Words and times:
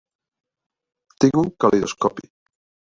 Tinc 1.19 1.39
un 1.45 1.55
calidoscopi. 1.67 2.31